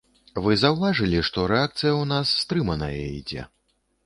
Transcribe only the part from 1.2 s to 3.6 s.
што рэакцыя ў нас стрыманая ідзе?